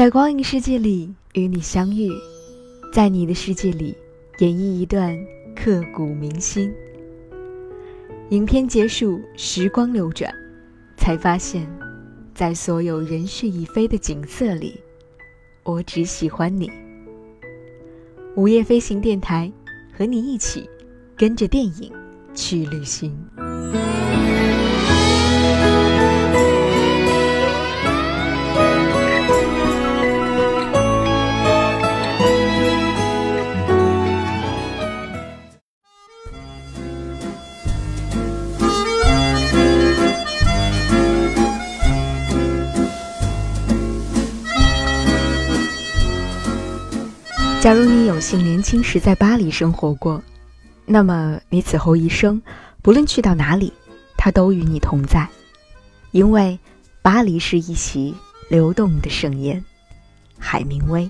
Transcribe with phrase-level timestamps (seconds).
[0.00, 2.08] 在光影世界里与你相遇，
[2.90, 3.94] 在你的世界里
[4.38, 5.14] 演绎一段
[5.54, 6.72] 刻骨铭心。
[8.30, 10.32] 影片结束，时光流转，
[10.96, 11.68] 才发现，
[12.34, 14.80] 在所有人事已非的景色里，
[15.64, 16.72] 我只喜欢你。
[18.36, 19.52] 午夜飞行电台，
[19.92, 20.66] 和你一起
[21.14, 21.92] 跟着电影
[22.34, 23.14] 去旅行。
[48.32, 50.22] 如你有幸年轻时在巴黎生活过，
[50.86, 52.40] 那么你此后一生，
[52.80, 53.72] 不论去到哪里，
[54.16, 55.28] 它都与你同在，
[56.12, 56.56] 因为
[57.02, 58.14] 巴黎是一席
[58.48, 59.64] 流动的盛宴。
[60.38, 61.08] 海明威。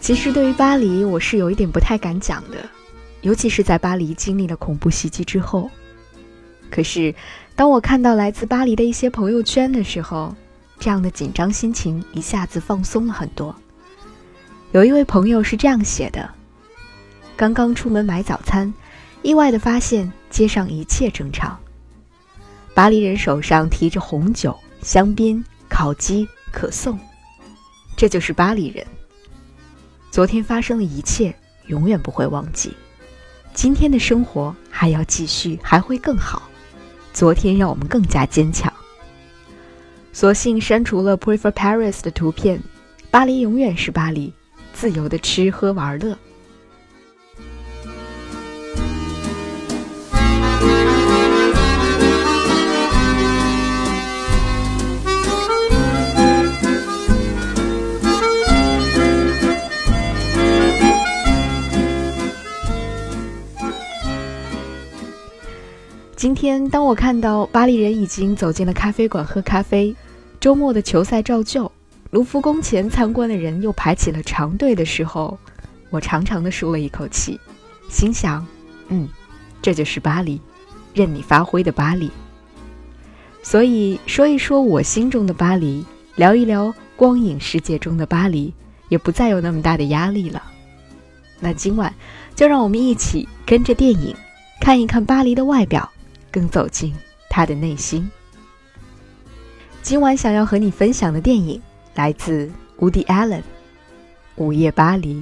[0.00, 2.66] 其实对于巴黎，我是有一点不太敢讲的，
[3.20, 5.70] 尤其是在巴黎经历了恐怖袭击之后。
[6.70, 7.14] 可是。
[7.54, 10.34] 当我看到来自巴黎的一些朋友圈的时候，
[10.78, 13.54] 这样的紧张心情一下子放松了很多。
[14.72, 16.30] 有一位朋友是这样写的：
[17.36, 18.72] 刚刚出门买早餐，
[19.22, 21.58] 意外的发现街上一切正常。
[22.72, 26.98] 巴黎人手上提着红酒、香槟、烤鸡、可颂，
[27.94, 28.86] 这就是巴黎人。
[30.10, 31.34] 昨天发生的一切
[31.66, 32.72] 永远不会忘记，
[33.52, 36.49] 今天的生活还要继续，还会更好。
[37.12, 38.72] 昨天让我们更加坚强。
[40.12, 42.60] 索性删除了 Prefer Paris 的图片，
[43.10, 44.32] 巴黎永远是巴黎，
[44.72, 46.16] 自由的吃喝玩乐。
[66.20, 69.96] 今天，当我看到巴黎人已经走进了咖啡馆喝咖啡，
[70.38, 71.72] 周末的球赛照旧，
[72.10, 75.38] 卢浮宫前参观的人又排起了长队的时候，
[75.88, 77.40] 我长长的舒了一口气，
[77.88, 78.46] 心想：
[78.88, 79.08] 嗯，
[79.62, 80.38] 这就是巴黎，
[80.92, 82.10] 任你发挥的巴黎。
[83.42, 85.82] 所以说一说我心中的巴黎，
[86.16, 88.52] 聊一聊光影世界中的巴黎，
[88.90, 90.42] 也不再有那么大的压力了。
[91.40, 91.94] 那今晚，
[92.36, 94.14] 就让我们一起跟着电影，
[94.60, 95.90] 看一看巴黎的外表。
[96.30, 96.94] 更走进
[97.28, 98.10] 他的内心。
[99.82, 101.60] 今晚想要和你分享的电影
[101.94, 103.40] 来自 Woody Allen，
[104.36, 105.14] 《午夜巴黎》。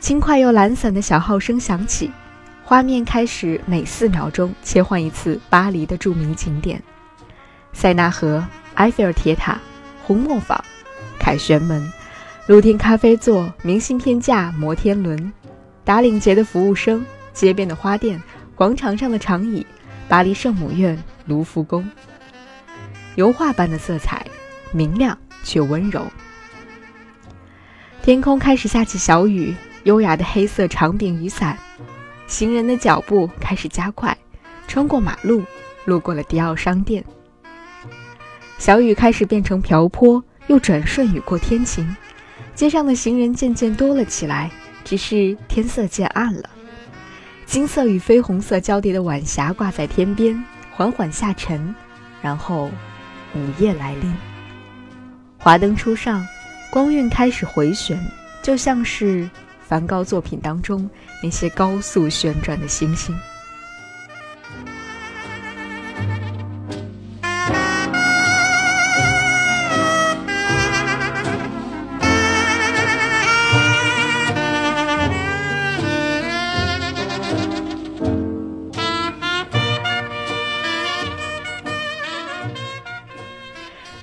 [0.00, 2.10] 轻快又懒散的小号声响起。
[2.68, 6.82] 画面开始每四秒钟切换一次巴黎的著名景点：
[7.72, 9.58] 塞纳河、埃菲尔铁塔、
[10.02, 10.62] 红磨坊、
[11.18, 11.90] 凯旋门、
[12.46, 15.32] 露天咖啡座、明信片架、摩天轮、
[15.82, 17.02] 打领结的服务生、
[17.32, 18.22] 街边的花店、
[18.54, 19.66] 广场上的长椅、
[20.06, 21.90] 巴黎圣母院、卢浮宫。
[23.14, 24.26] 油画般的色彩，
[24.72, 26.06] 明亮却温柔。
[28.02, 29.54] 天空开始下起小雨，
[29.84, 31.56] 优雅的黑色长柄雨伞。
[32.28, 34.16] 行人的脚步开始加快，
[34.68, 35.42] 穿过马路，
[35.86, 37.02] 路过了迪奥商店。
[38.58, 41.96] 小雨开始变成瓢泼，又转瞬雨过天晴。
[42.54, 44.50] 街上的行人渐渐多了起来，
[44.84, 46.50] 只是天色渐暗了。
[47.46, 51.74] 金色与绯红色交叠的晚霞挂在天边，缓缓下沉，
[52.20, 52.70] 然后
[53.34, 54.14] 午夜来临。
[55.38, 56.26] 华灯初上，
[56.70, 57.98] 光晕开始回旋，
[58.42, 59.28] 就像是……
[59.68, 60.88] 梵高作品当中
[61.22, 63.14] 那些高速旋转的星星。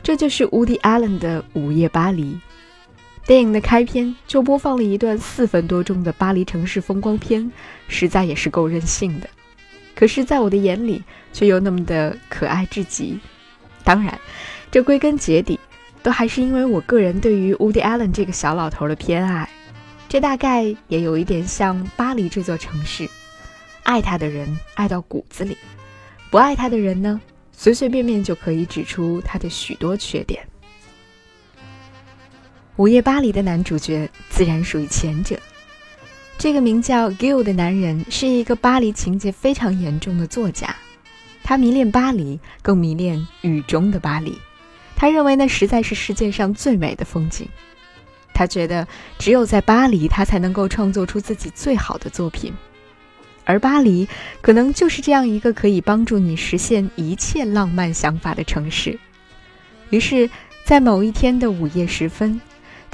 [0.03, 2.35] 这就是 Woody Allen 的《午夜巴黎》。
[3.25, 7.51] 电影的开篇就播放了一段四分多钟的巴黎城市风光片，
[7.88, 9.27] 实在也是够任性的。
[9.95, 11.01] 可是，在我的眼里，
[11.33, 13.19] 却又那么的可爱至极。
[13.83, 14.19] 当然，
[14.69, 15.60] 这归根结底，
[16.04, 19.50] 都还是因为我个人对于 Woody Allen 这个小老头的偏爱。
[20.07, 23.10] 这大概也有一点像巴黎这座城市，
[23.81, 25.57] 爱他的人爱到骨子里，
[26.30, 27.19] 不爱他的人呢，
[27.51, 30.44] 随随便便就可以指出他的许多缺点。
[32.77, 35.39] 《午夜巴黎》的男主角自然属于前者。
[36.38, 40.75] 这个名叫 Gil 的男人是一个巴黎情节非常严重的作家，
[41.42, 44.38] 他迷恋巴黎，更迷恋雨中的巴黎。
[44.94, 47.48] 他认为那实在是世界上最美的风景。
[48.33, 48.86] 他觉得
[49.18, 52.54] 只有在巴黎，他才能够创作出自己最好的作品。
[53.45, 54.06] 而巴黎
[54.42, 59.00] 可能就是这样一个可以帮助你实现一切浪漫想法的城市。
[59.92, 60.30] 于是，
[60.66, 62.42] 在某一天的午夜时分，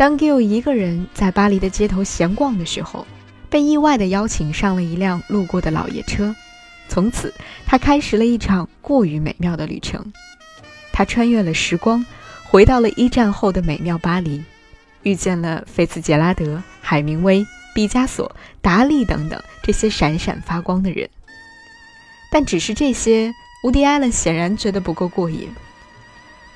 [0.01, 3.05] 当 Gil 一个人在巴黎的街头闲逛的时候，
[3.51, 6.35] 被意外的邀请上了一辆路过的老爷车，
[6.87, 7.31] 从此
[7.67, 10.11] 他开始了一场过于美妙的旅程。
[10.91, 12.03] 他穿越了时光，
[12.49, 14.43] 回到了一战后的美妙巴黎，
[15.03, 17.45] 遇见了菲茨杰拉德、海明威、
[17.75, 21.07] 毕加索、达利等等这些闪闪发光的人。
[22.31, 23.31] 但只是这些，
[23.65, 25.47] 乌迪·艾伦显然觉得不够过瘾。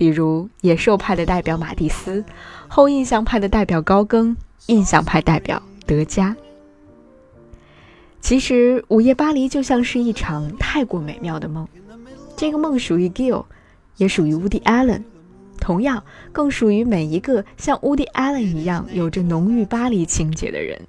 [0.00, 2.24] 比如野兽派的代表马蒂斯，
[2.68, 6.34] 后印象派的代表高更，印象派代表德加。
[8.18, 11.68] 其实，午夜巴黎就像是一场太过美妙的梦。
[12.34, 13.44] 这个梦属于 Gill，
[13.98, 15.02] 也属于 Woody Allen，
[15.60, 16.02] 同样
[16.32, 20.80] 更属于每一个像 Woody Allen 一样有着浓郁巴黎情节的人。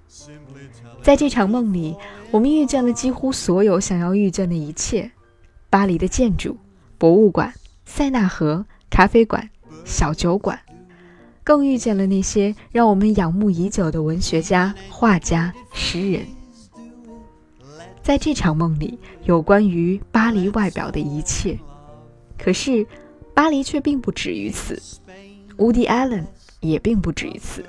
[1.04, 1.98] 在这场梦里，
[2.31, 5.12] 我们遇见了几乎所有想要遇见的一切：
[5.69, 6.56] 巴黎的建筑、
[6.98, 7.54] 博物馆、
[7.84, 8.66] 塞纳河。
[9.01, 9.50] 咖啡馆、
[9.83, 10.59] 小酒馆，
[11.44, 16.24] 更遇见了那些让我们仰慕已久的文学家、画家、诗人。
[18.03, 21.57] 在这场梦里，有关于巴黎外表的一切。
[22.38, 22.86] 可是，
[23.33, 24.80] 巴黎却并不止于此，
[25.57, 26.24] 乌迪·艾伦
[26.59, 27.65] 也并不止于此。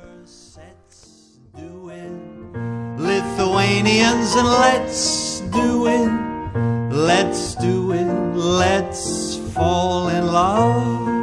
[9.54, 11.21] fall in love.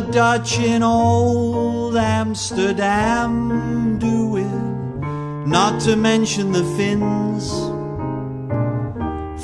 [0.00, 4.46] Dutch in old Amsterdam do it,
[5.46, 7.50] not to mention the Finns.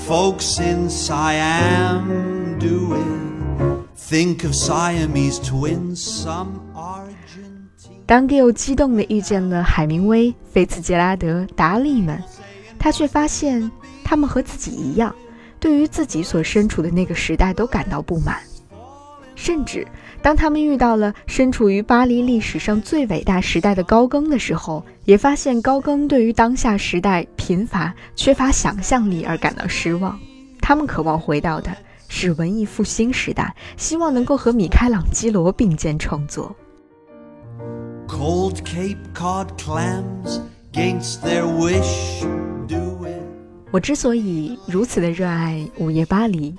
[0.06, 3.02] Folks in Siam do it.
[3.96, 8.04] Think of Siamese twins, some Argentine.
[8.06, 12.22] 当 Gil 激动地遇见了海明威、菲茨杰拉德、达利们，
[12.78, 13.70] 他却发现
[14.04, 15.14] 他们和自己一样。
[15.58, 18.36] 对于自己所身处的那个时代都感到不满，
[19.34, 19.86] 甚至
[20.22, 30.16] 当他们遇到了身处于巴黎历史上最伟大时代的高更的时候，也发现高更对于当下时代贫乏、缺乏想象力而感到失望。
[30.60, 31.76] 他们渴望回到的
[32.08, 36.54] 是文艺复兴时代，希望能够和米开朗基罗并肩创作。
[38.06, 40.40] Cold Cape Cod clams
[40.72, 42.24] against their wish.
[43.72, 46.52] 我之所以如此的热爱《午夜巴黎》，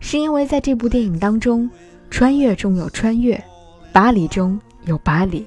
[0.00, 1.70] 是因为在这部电影当中，
[2.10, 3.42] 穿越中有穿越，
[3.92, 5.46] 巴黎中有巴黎。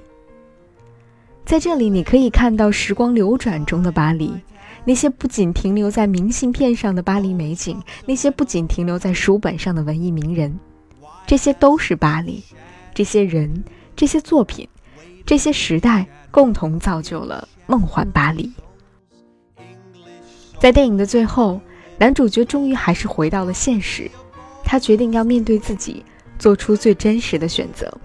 [1.46, 4.32] 在这里，你可以看到时光流转中的巴黎，
[4.86, 10.58] 那些不仅停留在明信片上的巴黎美景，那些不仅停留在书本上的文艺名人，
[11.26, 12.44] 这些都是巴黎。
[12.94, 13.64] 这些人、
[13.96, 14.68] 这些作品、
[15.26, 18.52] 这些时代，共同造就了梦幻巴黎。
[20.60, 21.60] 在电影的最后，
[21.98, 24.12] 男主角终于还是回到了现实，
[24.64, 26.04] 他决定要面对自己，
[26.42, 27.96] 做出最真实的选择。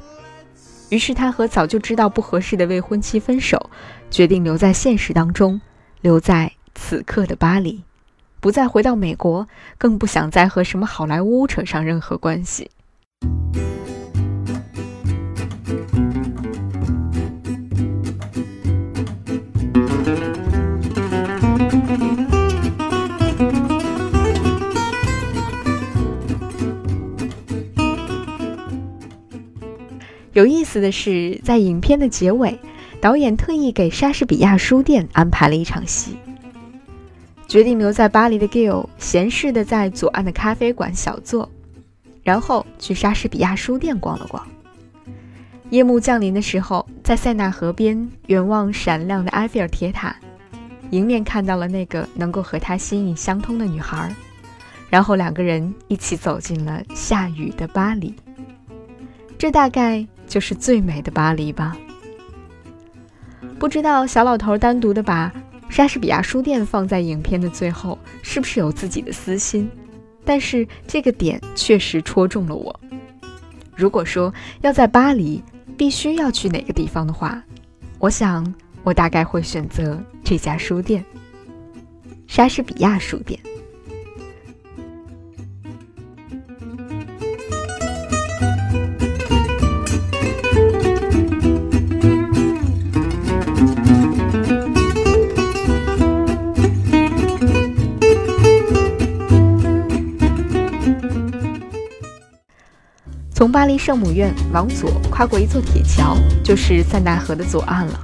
[0.90, 3.70] 于是他和早就知道不合适的未婚妻分手，
[4.10, 5.58] 决定留在现实当中，
[6.02, 7.82] 留在此刻的巴黎，
[8.38, 12.70] 不再回到美国，更不想再和什么好莱坞扯上任何关系。
[30.36, 32.58] 有意思的是，在影片的结尾，
[33.00, 36.14] 导演特意给莎士比亚书店安排了一场戏。
[37.48, 41.50] 决定留在巴黎的 Gill 闲适的在左岸的咖啡馆小坐，
[42.22, 44.46] 然后去莎士比亚书店逛了逛。
[45.70, 50.14] 夜幕降临的时候，在塞纳河边远望闪亮的埃菲尔铁塔，
[50.90, 54.14] 迎面看到了那个能够和他心意相通的女孩，
[54.90, 58.14] 然后两个人一起走进了下雨的巴黎。
[59.38, 61.76] 这大概就是最美的巴黎吧。
[63.58, 65.32] 不知道小老头单独的把
[65.68, 69.68] 莎士比亚书店放在影片的最后，是不是有自己的私心？
[70.24, 72.80] 但是这个点确实戳中了我。
[73.74, 75.42] 如果说要在巴黎
[75.76, 77.42] 必须要去哪个地方的话，
[77.98, 81.04] 我想我大概会选择这家书店——
[82.26, 83.38] 莎士比亚书店。
[103.36, 108.00] 从巴黎圣母院往左跨过一座铁桥，就是塞纳河的左岸了。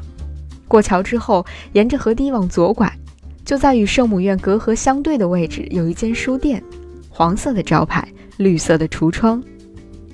[0.69, 2.95] 过桥之后，沿着河堤往左拐，
[3.43, 6.63] 就在与圣母院隔河相对的位置，有一间书店，
[7.09, 9.43] 黄色的招牌，绿色的橱窗。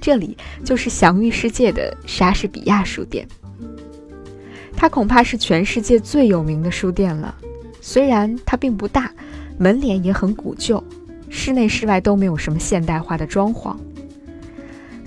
[0.01, 3.27] 这里就是享誉世界的莎士比亚书店。
[4.77, 7.35] 它恐怕是全世界最有名的书店了。
[7.81, 9.11] 虽然它并不大，
[9.59, 10.81] 门脸也很古旧，
[11.29, 13.77] 室内室外都没有什么现代化的装潢。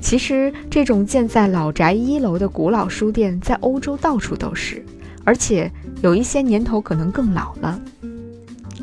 [0.02, 4.84] 其实，这种建在老宅一楼的古老书店，在欧洲到处都是，
[5.24, 7.80] 而且有一些年头可能更老了。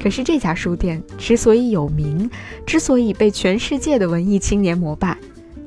[0.00, 2.30] 可是这家书店之所以有名，
[2.64, 5.18] 之所以被全世界的文艺青年膜拜，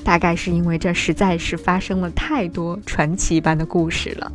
[0.06, 4.32] 大概是因为这实在是发生了太多传奇般的故事了。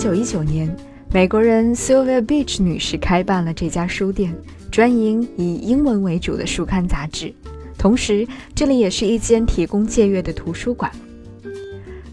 [0.00, 0.74] 九一九年，
[1.12, 4.34] 美国人 Sylvia Beach 女士开办了这家书店，
[4.70, 7.30] 专营以英文为主的书刊杂志。
[7.76, 10.90] 同时，这里也是一间提供借阅的图书馆。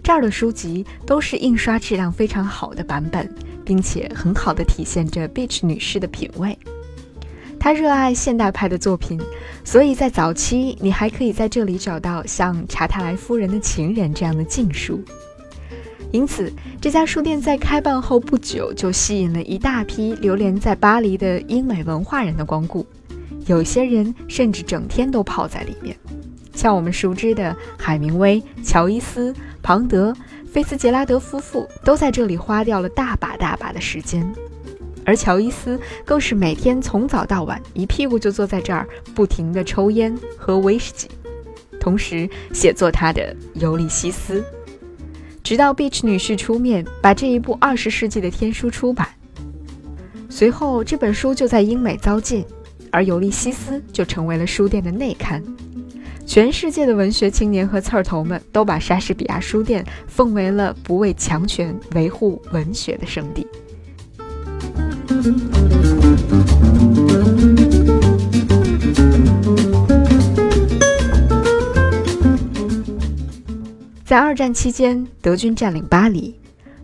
[0.04, 6.60] 这儿的书籍都是印刷质量非常好的版本，并且很好的体现着 Beach 女士的品味。
[7.58, 9.18] 她热爱现代派的作品，
[9.64, 15.02] 所以在早期，你还可以在这里找到像《查泰莱夫人的情人》这样的禁书。
[16.12, 22.86] 因此，这家书店在开办后不久就吸引了一大批流连在巴黎的英美文化人的光顾，
[23.46, 25.96] 有些人甚至整天都泡在里面。
[26.54, 30.16] 像我们熟知的海明威、乔伊斯、庞德、
[30.50, 34.28] 菲茨杰拉德夫妇都在这里花掉了大把大把的时间，
[35.06, 41.08] 而乔伊斯更是每天从早到晚一屁股就坐在这儿，不停地抽烟喝威士忌，
[41.80, 44.40] 同时写作他的《尤利西斯》。
[45.48, 49.08] 直到 Beach 女士出面把这一部二十世纪的天书出版，
[50.28, 52.44] 随后这本书就在英美遭禁，
[52.92, 55.42] 而《尤利西斯》就成为了书店的内刊。
[56.26, 63.48] 全世界的文学青年和刺儿头们都把莎士比亚书店奉为了不畏强权、维护文学的圣地。
[74.08, 76.34] 在二战期间，德军占领巴黎，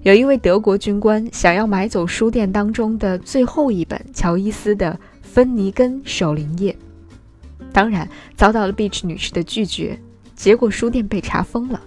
[0.01, 6.75] 有一位德国军官想要买走书店当中的最后一本乔伊斯的《芬尼根守灵夜》，
[7.72, 9.98] 当然遭到了 Beach 女士的拒绝，
[10.36, 11.80] 结果书店被查封了。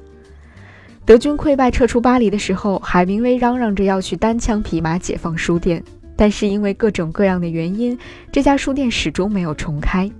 [1.04, 5.84] 德军溃败撤出巴黎的时候，海明威嚷嚷着要去单枪匹马解放书店，
[6.16, 7.98] 但是因为各种各样的原因，
[8.32, 10.10] 这家书店始终没有重开。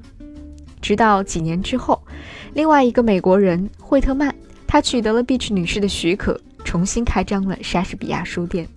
[0.82, 2.02] 直到几年之后，
[2.52, 4.34] 另外一个美国人惠特曼。
[4.76, 8.68] 他取得了 Beach 女士的许可，重新开张了莎士比亚书店，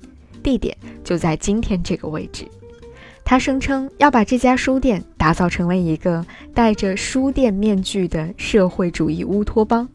[0.41, 2.47] 地点就在今天这个位置。
[3.25, 9.85] 他声称要把这家书店打造成为一个戴着书店面具的社会主义乌托邦，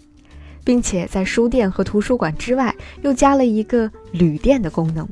[0.62, 5.08] 并且在书店和图书馆之外又加了一个旅店的功能，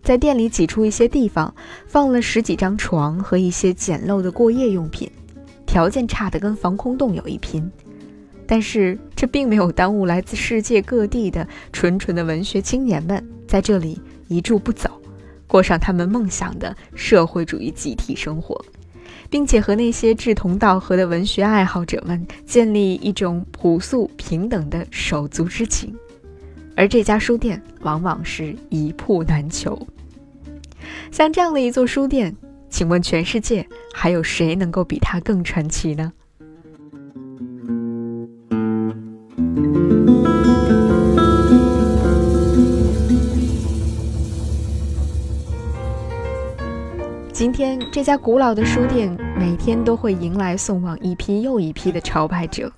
[0.00, 1.52] 在店里挤出一些地方，
[1.88, 5.10] 放了十几张床和一些简陋的过夜用品，
[5.66, 7.68] 条件差的跟防空洞有一拼。
[8.50, 14.90] 但是这并没有耽误来自世界各地的纯纯的文学青年们在这里一住不走，
[15.46, 18.60] 过上他们梦想的社会主义集体生活，
[19.30, 25.94] 并且和那些志同道合的文学爱好者们建立一种朴素平等的手足之情。
[26.74, 29.80] 而这家书店往往是一铺难求。
[31.12, 32.34] 像这样的一座书店，
[32.68, 33.64] 请问全世界
[33.94, 36.12] 还有谁能够比它更传奇呢？
[47.40, 52.70] 今天这家古老的书店每天都会迎来送往一批又一批的朝拜者。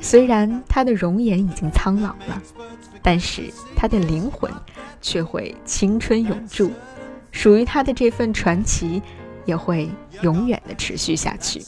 [0.00, 2.42] 虽然他的容颜已经苍老了，
[3.00, 4.52] 但是他的灵魂
[5.00, 6.70] 却会青春永驻，
[7.30, 9.02] 属于他的这份传奇
[9.46, 9.88] 也会
[10.20, 11.62] 永远的持续下去。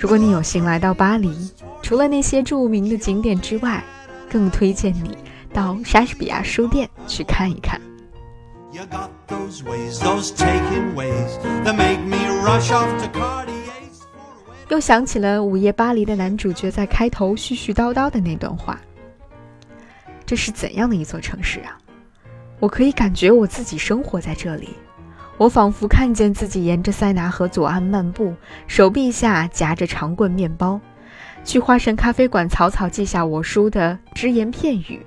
[0.00, 1.50] 如果你有幸来到巴黎，
[1.82, 3.84] 除了那些著名的景点之外，
[4.30, 5.14] 更推荐你
[5.52, 7.78] 到莎士比亚书店去看一看。
[14.70, 18.80] 又想起了《午夜巴黎》的男主角在开头絮絮叨叨的那段话
[20.24, 21.76] ：“这是怎样的一座城市啊？
[22.58, 24.70] 我可以感觉我自己生活在这里。”
[25.40, 28.34] 我仿佛看见自己沿着塞纳河左岸漫步，
[28.66, 30.78] 手臂下夹着长棍面包，
[31.44, 35.00] 去花神咖啡馆草草记下我书的只言片语。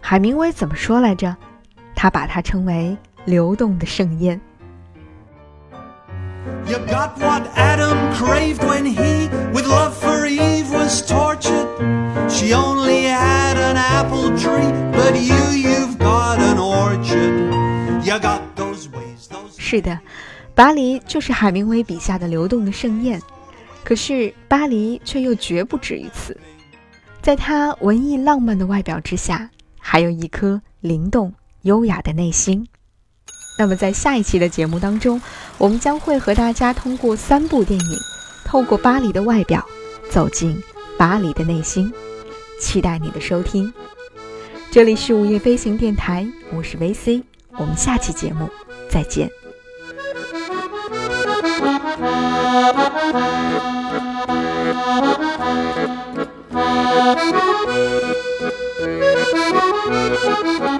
[0.00, 1.36] 海明威怎么说来着？
[1.94, 2.96] 他把它称为
[3.26, 4.40] “流动的盛宴”。
[19.64, 19.98] 是的，
[20.54, 23.18] 巴黎就是海明威笔下的流动的盛宴，
[23.82, 26.38] 可是巴黎却又绝不止于此，
[27.22, 29.48] 在他文艺浪漫的外表之下，
[29.80, 32.68] 还有一颗灵动优雅的内心。
[33.58, 35.18] 那么在下一期的节目当中，
[35.56, 37.98] 我们将会和大家通过三部电影，
[38.44, 39.64] 透过巴黎的外表，
[40.10, 40.62] 走进
[40.98, 41.90] 巴黎的内心。
[42.60, 43.72] 期待你的收听，
[44.70, 48.48] 这里是午夜飞行电台，我是 VC，我们下期节目
[48.90, 49.43] 再见。
[52.64, 52.78] Thank
[60.62, 60.73] you.